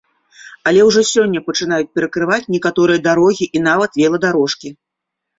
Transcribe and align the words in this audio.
Але 0.69 0.79
ўжо 0.85 1.01
сёння 1.09 1.41
пачынаюць 1.49 1.89
перакрываць 1.97 2.47
некаторыя 2.55 3.01
дарогі 3.09 3.45
і 3.59 3.61
нават 3.67 3.99
веладарожкі. 4.01 4.73